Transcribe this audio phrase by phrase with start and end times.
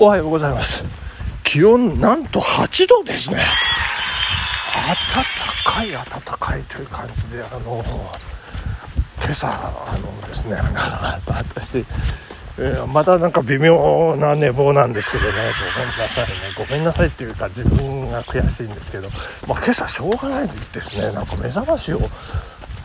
[0.00, 0.84] おはようございます。
[1.42, 3.38] 気温なんと8度ですね。
[4.86, 5.24] 暖
[5.64, 6.04] かい暖
[6.38, 7.82] かいという感じであの
[9.16, 10.56] 今朝あのですね
[11.26, 11.84] 私、
[12.58, 15.52] えー、またなんか微妙な寝坊なんですけどね。
[15.74, 16.34] ごめんなさいね。
[16.56, 19.10] ごめんなさいっていうか自分が悔しいんですけど、
[19.48, 21.10] まあ、今朝しょうがないですね。
[21.10, 22.08] なんか目覚ましを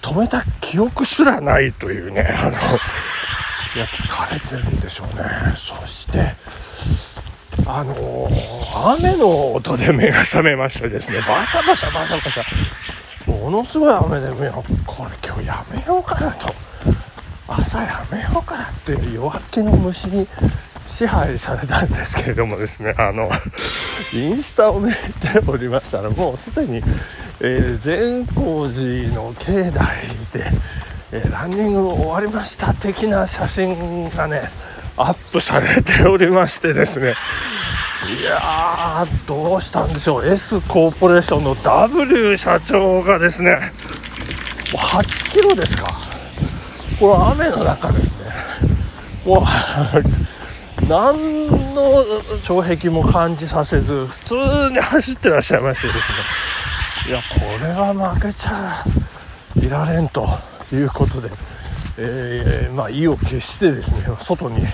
[0.00, 5.22] 止めた記憶すらないというねあのいや疲れてるんでしょうね。
[5.58, 6.34] そして
[7.66, 11.18] あのー、雨の音で目が覚めましてですね。
[11.18, 16.54] バシャバシャバシャバシャものすごい雨で目をこれ今日やめようかなと。
[17.46, 20.26] 朝やめようかなっていう弱気の虫に
[20.88, 22.94] 支配されたんですけれどもですね。
[22.98, 23.28] あの
[24.12, 24.98] インスタを見て
[25.46, 26.82] おりましたらもうすでに、
[27.40, 29.72] えー、善光寺の境内
[30.32, 30.50] で、
[31.12, 34.50] えー、ランニング終わりました的な写真がね
[34.96, 37.14] アップされておりましてですね。
[38.06, 40.26] いやーどうしたんでしょう。
[40.26, 43.72] S コーポレーションの W 社長がですね
[44.72, 45.92] もう8キロですか。
[47.00, 48.14] これ雨の中ですね。
[49.24, 52.04] もう何の
[52.42, 54.34] 障壁も感じさせず普通
[54.72, 56.04] に走ってらっしゃいましてですね。
[57.08, 58.84] いやこれは負けちゃ
[59.56, 60.26] いられんと
[60.72, 61.30] いうことで
[61.96, 64.66] えー、まあ、意を決してですね外に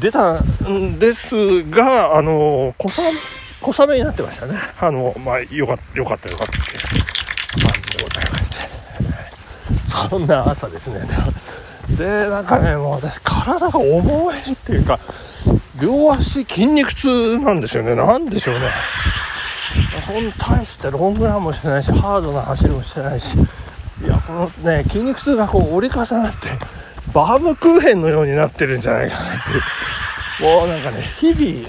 [0.00, 3.10] 出たんですが、あの小雨
[3.60, 4.58] 小雨になってましたね。
[4.80, 8.56] あのまあ、よかったよかったよかった感じでございまして、
[10.10, 11.00] そんな朝ですね。
[11.96, 14.98] で、なんかね、もう私、体が重いっていうか、
[15.80, 17.94] 両足筋肉痛なんですよね。
[17.94, 18.70] なんでしょうね。
[20.06, 26.48] そん大してロングランもしてないし、ハードな走りもしてないし、いやこのね筋肉痛がこう折り重なって
[27.14, 29.62] バームクーヘンのようになってるんじゃないかなっていう。
[30.58, 31.68] もうなんかね日々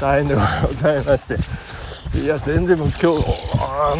[0.00, 0.40] 大変でご
[0.74, 1.36] ざいまして。
[2.14, 3.24] いや全然もう今日
[3.58, 3.94] あ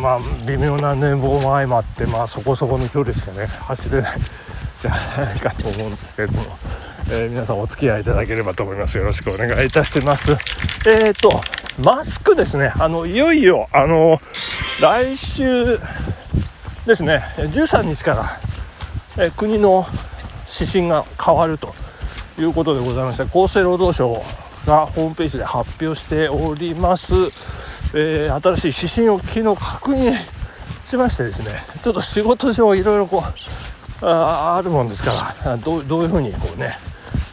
[0.00, 4.20] まあ微妙な寝坊も相まってまあそこそこの距離しかね走れない
[4.80, 6.44] じゃないかと思うんですけれども、
[7.10, 8.96] えー、皆さんお付き合いいただければと思います。
[8.96, 10.30] よろしくお願いいたします。
[10.30, 11.42] えっ、ー、と
[11.78, 12.72] マスクですね。
[12.78, 14.18] あのいよいよあの
[14.80, 15.78] 来週
[16.86, 17.22] ですね。
[17.36, 18.47] 13日から
[19.20, 19.84] え国の
[20.60, 21.74] 指針が変わると
[22.38, 24.22] いうことでございまして厚生労働省
[24.64, 27.12] がホームページで発表しております、
[27.94, 30.14] えー、新しい指針を昨日確認
[30.88, 33.24] しましてですねちょっと仕事上いろいろこ
[34.02, 36.78] うああるもんですからどどういうふうにこうね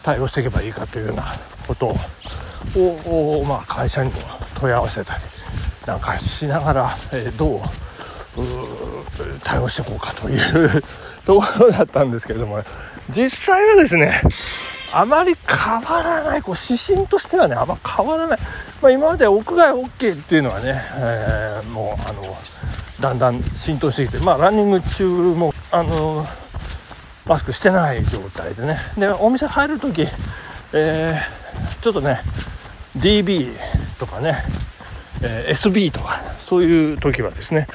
[0.01, 1.23] 対応していけばいいかというような
[1.67, 1.95] こと
[2.75, 4.19] を、まあ、会社にも
[4.55, 5.23] 問い合わせたり
[5.85, 7.59] なんかしながら、えー、どう
[9.43, 10.83] 対応していこうかという
[11.25, 12.63] ところだったんですけれども、
[13.09, 14.21] 実際はですね、
[14.93, 18.39] あまり変わらない、こう指針としてはね、あんま変わらない。
[18.81, 22.37] まあ、今まで屋外 OK っていうのはね、えー、もう、あの、
[22.99, 26.25] だんだん浸透してきて、まあ、ランニング中も、あの、
[27.25, 28.77] マスクしてない状態でね。
[28.97, 30.07] で、お店入るとき、
[30.73, 32.21] えー、ちょっとね、
[32.97, 33.53] DB
[33.99, 34.43] とかね、
[35.21, 37.67] えー、SB とかそういう時はですね、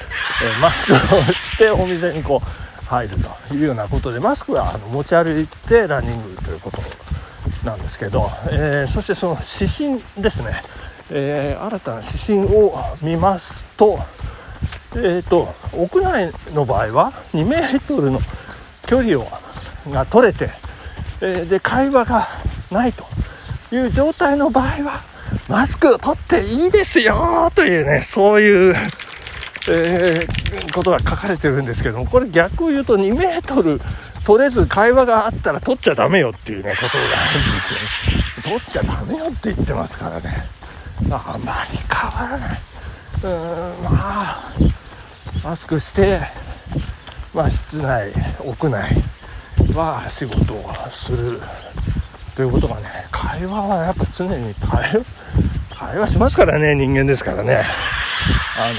[0.43, 0.97] えー、マスクを
[1.33, 3.15] してお店にこう入る
[3.47, 6.81] というようなことでマスクはあの持ち歩いてランニングということ
[7.65, 10.61] なんですけど、えー、そしてその指針ですね、
[11.09, 13.99] え新たな指針を見ますと,、
[14.95, 18.19] えーと、屋内の場合は2メートルの
[18.87, 19.27] 距離を
[19.89, 20.51] が取れて、
[21.21, 22.27] えで会話が
[22.71, 23.05] ないと
[23.71, 25.11] いう状態の場合は
[25.51, 28.73] マスク取っていいですよというね、そういう、
[29.69, 33.81] えー、ことが書かれてるんですけども、これ逆を言うと2メートル
[34.23, 37.79] 取れず会話があったら取っちゃダメよっていうね、ことがあるんですよ
[38.17, 38.23] ね。
[38.43, 40.45] 取っちゃダメよって言ってますからね。
[41.11, 42.59] あまり変わらない。
[43.23, 44.53] うーん、まあ、
[45.43, 46.21] マスクして、
[47.33, 48.95] まあ、室内、屋内
[49.73, 51.41] は仕事をする
[52.41, 55.05] ということがね、会話はやっぱ常に会話、
[55.69, 57.63] 会話しますからね、人間ですからね。
[58.57, 58.73] あの、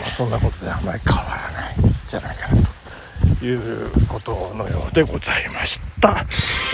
[0.00, 2.62] まあ、そんなことであんまり変わらないんじゃないかな
[3.38, 6.24] ということのようでございました。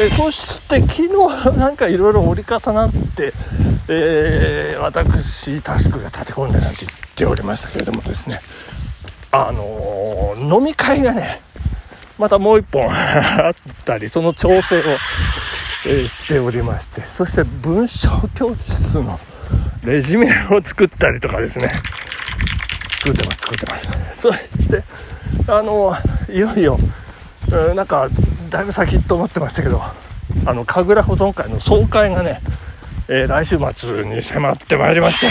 [0.00, 3.32] えそして昨日 なんかいろいろ折り重なって、
[3.88, 8.40] えー、私、タスクが立て込んでなんて言っておりましたけれどもですね、
[9.32, 11.40] あの飲み会がね、
[12.19, 13.55] またもう一本 あっ
[13.85, 14.82] たり、その調整を、
[15.88, 19.19] えー、しておりまして、そして文章教室の
[19.82, 21.69] レジュメを作ったりとかですね。
[23.00, 23.88] 作ってます作ってます。
[24.20, 24.85] そして
[25.46, 25.96] あの
[26.29, 26.79] いよいよ
[27.75, 28.08] なんか
[28.50, 32.40] だいぶ先と思ってましたけどあの神楽保存会の総会がね
[33.11, 35.31] えー、来週末に迫ってまいりまして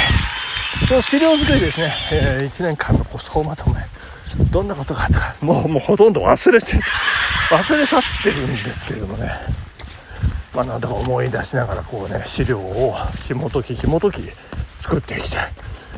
[0.87, 3.75] その資料作りですね、えー、1年間のこう総まとめ
[4.51, 6.79] どんなことがあったかもうもうほとんど忘れて
[7.51, 9.31] 忘れ去ってるんですけれどもね。
[10.57, 12.95] まあなんとか思い出しながらこうね資料を
[13.27, 14.21] 紐解き紐解き
[14.81, 15.51] 作っていきたい、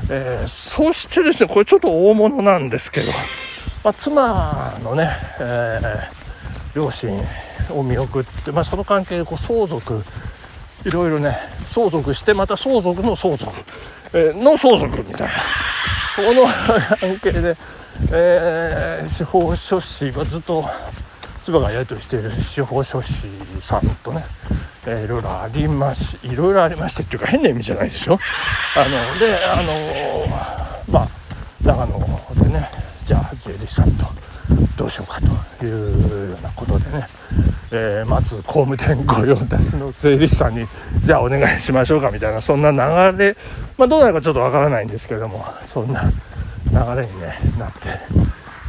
[0.09, 3.07] えー、そしてですねこれちょっと大物なんですけど、
[3.85, 7.23] まあ、妻のね、えー、両親
[7.69, 10.03] を見送って、まあ、その関係でこう相続
[10.85, 11.37] いろいろね
[11.69, 13.53] 相続してまた相続の相続、
[14.11, 15.33] えー、の相続みたいな。
[16.17, 16.45] その
[16.99, 17.55] 関係で、
[18.11, 20.65] えー、司法書士はずっと
[21.49, 23.11] 千葉がやり取りしている司法書士
[23.59, 24.23] さんとね、
[24.85, 28.19] えー、いろいろありましいろいろありましてっていうか変な意味じゃないですよ
[28.77, 29.73] あのであの
[30.87, 31.09] まあ
[31.63, 32.69] 長野でね
[33.03, 34.05] じゃあ税理士さんと
[34.77, 35.19] どうしようか
[35.59, 37.07] というようなことでね、
[37.71, 40.67] えー、まず工務店御用達の税理士さんに
[41.03, 43.35] じゃあお願いしましょうかみたいなそんな流れ
[43.75, 46.03] まあどうなるかちょっとわからないんですけどもそんな
[46.71, 47.71] 流れに、ね、なっ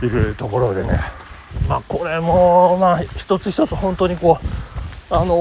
[0.00, 1.19] ているところでね
[1.68, 5.36] まあこれもまあ一つ一つ本当にこうあの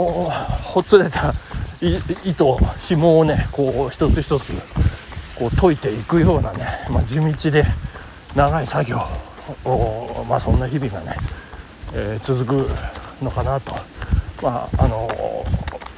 [0.63, 1.33] ほつれた
[2.23, 4.51] 糸紐をねこう一つ一つ
[5.35, 7.63] こう解いていくようなね、まあ、地道で
[8.35, 8.99] 長い作業
[9.63, 11.15] をまあそんな日々がね、
[11.93, 13.73] えー、続くのかなと。
[14.41, 15.45] まああの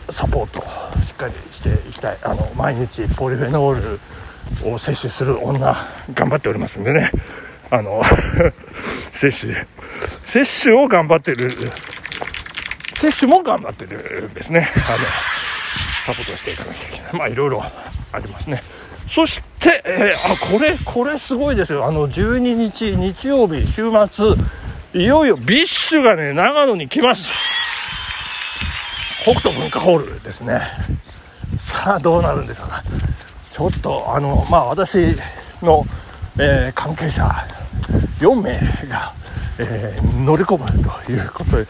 [0.10, 0.62] サポート
[1.04, 2.18] しっかりしていきたい。
[2.24, 4.00] あの毎日ポリフェノー
[4.64, 5.76] ルを摂取する女
[6.14, 7.12] 頑張っておりますんでね。
[7.70, 8.02] あの
[9.14, 9.56] 摂取
[10.32, 11.50] 摂取を頑張ってる。
[12.96, 14.72] 摂取も頑張ってるんですね。
[14.76, 14.98] あの
[16.06, 17.14] サポートしていかなきゃいけない。
[17.16, 18.64] まあいろいろありますね。
[19.10, 21.86] そして、えー、あこれこれすごいですよ。
[21.86, 24.36] あの12日日曜日週末
[24.94, 27.28] いよいよ BiSHがね長野に来ます。
[29.24, 30.62] ホクト文化ホールですね。
[31.60, 32.82] さあどうなるんでしょうか。
[33.52, 34.96] ちょっとあのまあ私
[35.62, 35.86] の、
[36.40, 37.30] えー、関係者
[38.20, 38.58] 4名
[38.88, 39.14] が、
[39.60, 41.68] えー、乗り込むということに、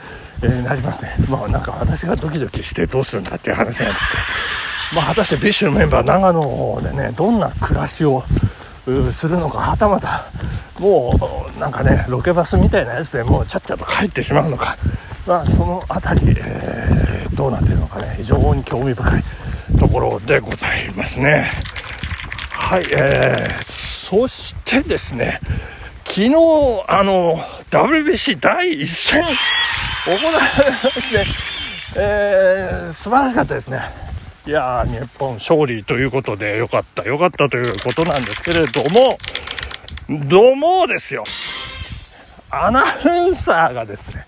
[0.63, 1.16] なりますね。
[1.30, 4.24] まあなんか私がドキドキしてどうするんだっていう話なんですけど。
[4.95, 8.24] まあ果たして BiSHのメンバー長野でねどんな暮らしを
[9.13, 10.25] するのかはたまた
[10.80, 14.78] もうなんかねロケバスみたいなやつでもうちゃっちゃと帰ってしまうのか。
[15.28, 18.16] まあその辺り、えー、どうなってるのかね。
[18.18, 19.24] 非常に興味深い
[19.80, 21.51] ところでございますね。
[22.54, 25.39] はいえー、そしてですね
[26.06, 26.36] 昨日
[26.88, 27.39] あの
[27.71, 29.23] WBC 第1戦。
[30.06, 30.39] 行われ
[30.83, 31.25] まして、
[31.95, 33.79] えー、素晴らしかったですね。
[34.45, 37.03] いや日本勝利ということでよかった。
[37.03, 39.18] よかったということなんですけれども
[40.27, 41.23] どうもですよ。
[42.50, 44.25] アナウンサーがですね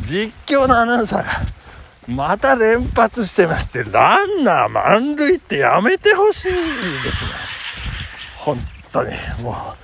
[0.00, 1.42] 実況のアナウンサーが
[2.06, 6.62] また連発してましてランナー満塁ってやめてほしいですね。
[8.38, 8.58] 本
[8.90, 9.10] 当に。
[9.42, 9.74] も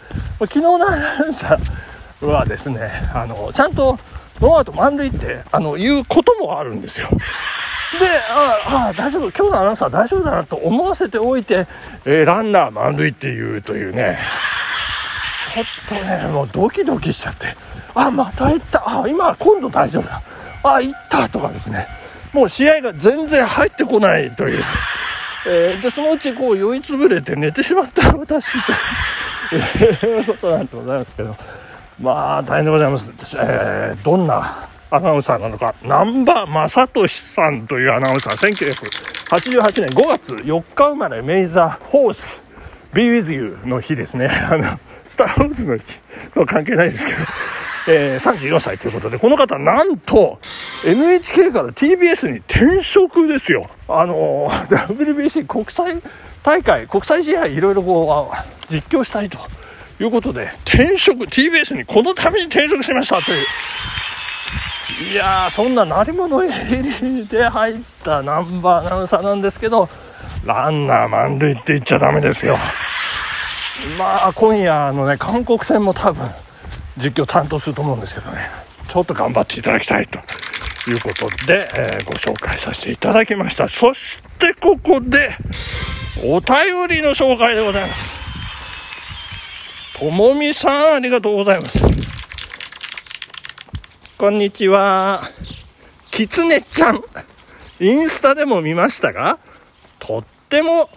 [0.40, 1.93] う昨日のアナウンサー
[2.26, 3.98] はですねあのちゃんと
[4.40, 7.08] ノーアウト満塁ってあの言うこともあるんですよ。
[7.10, 7.18] で、
[8.28, 11.68] ああ、大丈夫、今日のアナウンサー大丈夫だなと思わせておいて、
[12.04, 14.18] えー、ランナー満塁っていうというね、
[15.54, 17.56] ちょっとね、もうドキドキしちゃって、
[17.94, 20.20] あ、また行った、あ、今、今度大丈夫だ、
[20.64, 21.86] あ、行ったとかですね、
[22.32, 24.64] もう試合が全然入ってこないという、
[25.46, 28.72] えー、で、そのうちこう酔いつぶれて寝てしまった私と。
[30.06, 31.36] いうことなんでございますけど、
[32.00, 33.10] まあ、大変でございます。
[33.36, 42.42] えー、どんなアナウンサーなのか、南波正俊さんというアナウンサー、1988年5月4日生まれ、メイザーホース、
[42.92, 44.28] Be with you の日ですね。
[44.50, 45.82] あの、スター・ウォーズの日
[46.32, 47.18] とは関係ないですけど、
[47.88, 50.38] えー、34歳ということで、この方、なんと、
[50.86, 53.68] NHK から TBS に転職ですよ。
[53.88, 56.00] あの、WBC 国際
[56.42, 59.38] 大会、国際試合いろいろこう、実況したいと
[60.00, 63.46] いうことで、転職、TBS にこのために転職しましたという、
[65.12, 69.88] いやーそんな鳴り物入りで入ったナンバーアナウンサーなんですけど
[70.44, 72.56] ランナー満塁って言っちゃダメですよ。
[73.98, 76.28] まあ今夜のね韓国戦も多分
[76.96, 78.48] 実況担当すると思うんですけどね。
[78.88, 80.18] ちょっと頑張っていただきたいと。
[80.86, 83.68] いうことで、えー、ご紹介させていただきました。
[83.68, 85.30] そしてここで
[86.22, 88.13] お便りの紹介でございます。
[89.98, 91.78] ともみさんありがとうございます
[94.18, 95.22] こんにちは。
[96.10, 97.02] きつねちゃん。
[97.78, 99.38] インスタでも見ましたが、
[99.98, 100.88] とっても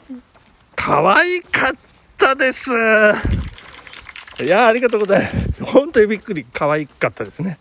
[0.75, 1.73] 可愛かっ
[2.17, 2.71] たです。
[4.39, 5.63] いやありがとうございます。
[5.63, 7.57] 本当にびっくり可愛かったですね。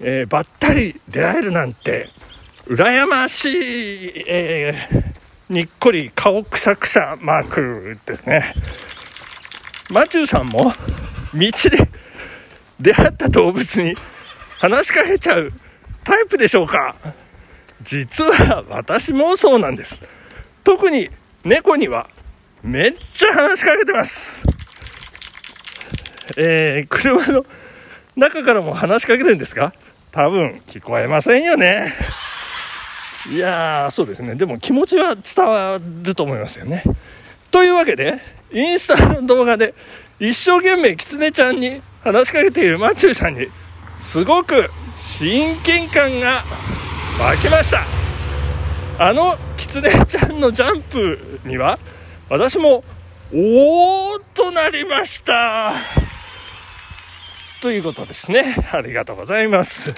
[0.00, 2.08] えー、ばったり出会えるなんて、
[2.66, 3.44] 羨まし
[4.06, 8.54] い、えー、にっこり顔くしゃくしゃマークですね。
[9.92, 10.72] マチューさんも
[11.34, 11.88] 道で
[12.80, 13.94] 出会った動物に
[14.58, 15.52] 話しかけちゃう
[16.04, 16.94] タイプでしょうか？
[17.82, 20.00] 実は私もそうなんです。
[20.64, 21.10] 特に
[21.44, 22.08] 猫には
[22.62, 24.46] めっちゃ話しかけてます。
[26.36, 27.44] えー、車の
[28.16, 29.72] 中からも話しかけるんですか？
[30.12, 31.92] 多分聞こえませんよね。
[33.30, 34.34] いやー、そうですね。
[34.34, 36.82] でも気持ちは伝わると思いますよね。
[37.50, 38.18] というわけで、
[38.52, 39.74] インスタの動画で
[40.18, 43.48] 一生懸命キツネちゃんに話しかけているマチューさんに、
[44.00, 46.42] すごく親近感が
[47.18, 47.84] 湧きました。
[48.98, 51.78] あのキツネちゃんのジャンプには、
[52.28, 52.84] 私も、
[53.32, 55.72] おーとなりました。
[57.60, 58.56] ということですね。
[58.72, 59.94] ありがとうございます。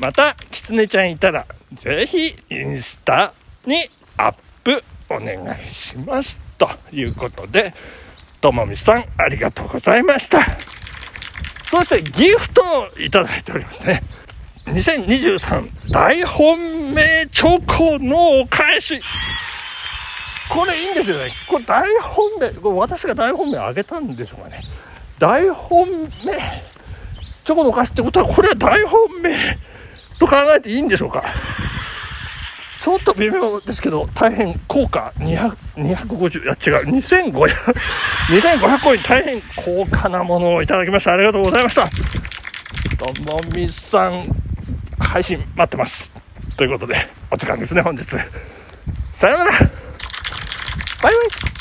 [0.00, 3.34] また、キツネちゃんいたら、ぜひ、インスタ
[3.66, 6.40] にアップお願いします。
[6.56, 7.74] ということで、
[8.40, 10.38] ともみさん、ありがとうございました。
[11.66, 14.02] そして、ギフトをいただいておりますね。
[14.66, 19.00] 2023大本命チョコのお返し。
[20.48, 21.32] これいいんですよね。
[21.48, 24.62] これ大本命、これ私が大本命あげたんでしょうかね。
[25.18, 25.88] 大本
[26.24, 26.70] 命
[27.44, 29.34] チョコのお菓子ってことはこれは大本命
[30.18, 31.24] と考えていいんでしょうか
[32.80, 35.12] ちょっと微妙ですけど大変高価。
[35.18, 36.86] 200 250いや違う。
[36.88, 37.30] 2500
[38.30, 41.12] 2500コイン大変高価なものをいただきました。
[41.12, 41.86] ありがとうございました。
[42.96, 44.24] ともみさん
[44.98, 46.10] 配信待ってます。
[46.56, 46.94] ということで
[47.30, 48.16] お時間ですね本日。
[49.12, 49.50] さよなら。
[49.50, 49.68] バイ
[51.02, 51.59] バイ。